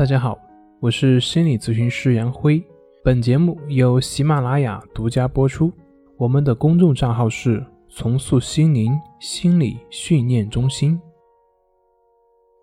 [0.00, 0.40] 大家好，
[0.80, 2.64] 我是心理咨询师杨辉。
[3.04, 5.70] 本节目由喜马拉雅独家播出。
[6.16, 10.98] 我们的公众账号是“重塑心灵心理训练中心”。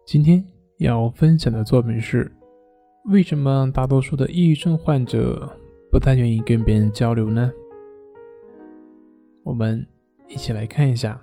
[0.04, 0.44] 今天
[0.80, 2.32] 要分享的作品是：
[3.12, 5.48] 为什么大多数的抑郁症患者
[5.92, 7.52] 不太愿意跟别人交流呢？
[9.44, 9.86] 我们
[10.28, 11.22] 一起来看一下。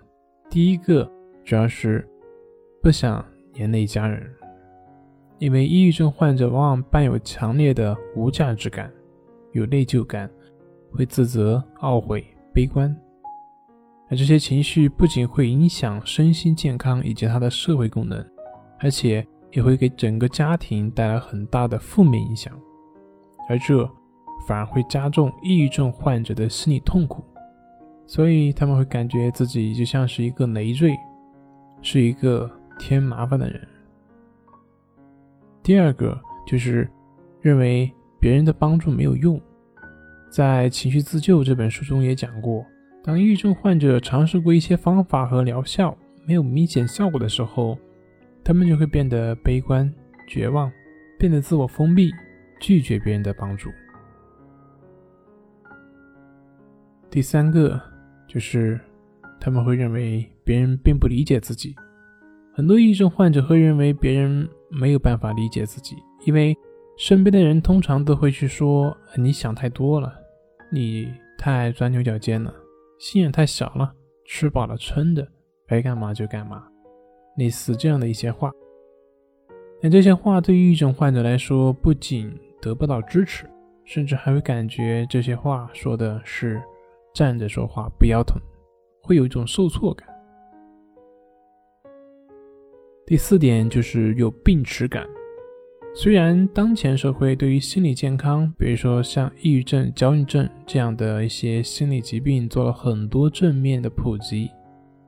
[0.48, 1.10] 第一个
[1.44, 2.08] 主要是
[2.80, 4.32] 不想连累家人，
[5.38, 8.90] 因为抑郁症患者往往伴有强烈的无价值感，
[9.52, 10.30] 有内疚感，
[10.92, 12.94] 会自责、懊悔、悲观。
[14.08, 18.24] 而这些情绪不仅会影响身心健康以及他的社会功能，
[18.78, 22.52] 而且也会给整个家庭带来很大的负面影响，
[23.48, 23.88] 而这
[24.46, 27.24] 反而会加重抑郁症患者的心理痛苦。
[28.06, 30.94] 所以他们会感觉自己就像是一个累赘，
[31.80, 33.66] 是一个添麻烦的人。
[35.64, 36.88] 第二个就是
[37.40, 39.40] 认为别人的帮助没有用。
[40.30, 42.64] 在《情绪自救》这本书中也讲过，
[43.02, 47.76] 当抑郁症患者尝试过一些方法和疗效没有明显效果的时候，
[48.44, 49.92] 他们就会变得悲观、
[50.28, 50.70] 绝望，
[51.18, 52.12] 变得自我封闭，
[52.60, 53.70] 拒绝别人的帮助。
[57.10, 57.80] 第三个。
[58.26, 58.80] 就是
[59.38, 61.76] 他们会认为别人并不理解自己，
[62.56, 66.56] 很多抑郁症患者会认为别人没有办法理解自己，因为
[66.96, 70.14] 身边的人通常都会去说你想太多了，
[70.70, 72.54] 你太钻牛角尖了，
[73.00, 73.92] 心眼太小了，
[74.24, 75.26] 吃饱了撑的，
[75.66, 76.62] 该干嘛就干嘛，
[77.36, 78.52] 类似这样的一些话。
[79.82, 82.32] 但这些话对于抑郁症患者来说，不仅
[82.62, 83.50] 得不到支持，
[83.84, 86.62] 甚至还会感觉这些话说的是。
[87.12, 88.42] 站着说话不腰疼，
[89.00, 90.08] 会有一种受挫感。
[93.06, 95.06] 第四点就是有病耻感。
[95.94, 104.50] 虽然当前社会对于心理健康，比如说像抑郁症、焦虑症这样的一些心理疾病做了很多正面的普及，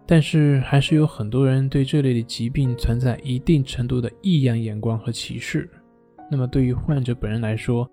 [0.07, 5.69] 但是还是有很多人对这类的疾病存在一定程度的异样眼光和歧视。
[6.31, 7.91] 那么对于患者本人来说，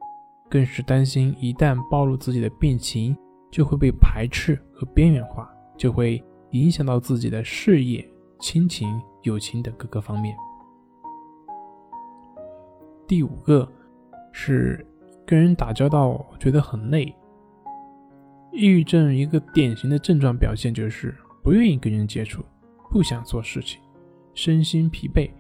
[0.50, 3.16] 更是担心一旦暴露自己的病情。
[3.52, 5.48] 就会被排斥和边缘化，
[5.78, 6.20] 就会
[6.54, 8.04] 影响到自己的事业、
[8.44, 10.36] 亲情、友情等各个方面。
[13.08, 13.66] 第五个
[14.34, 14.86] 是
[15.26, 17.06] 跟人打交道觉得很累。
[18.52, 22.44] 抑郁症一个典型的症状表现就是不愿意跟人接触，
[22.92, 23.80] 不想做事情，
[24.34, 25.32] 身心疲惫。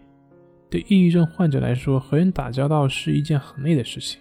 [0.69, 4.17] 对抑郁症患者来说，和人打交道是一件很累的事情。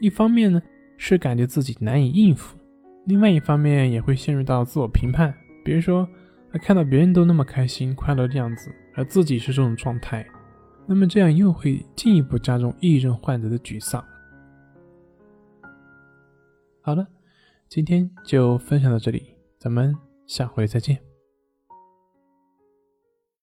[0.00, 0.62] 一方面呢，
[0.96, 2.56] 是感觉自己难以应付。
[3.06, 5.34] 另外一方面也会陷入到自我评判，
[5.64, 6.08] 比如说，
[6.58, 10.26] 看到别人都那么开心快乐的样子，而自己是这种状态，
[10.86, 14.04] 那么这样又会进一步加重抑郁症患者的沮丧。
[16.80, 17.06] 好了，
[17.68, 19.94] 今天就分享到这里，咱们
[20.26, 21.15] 下回再见。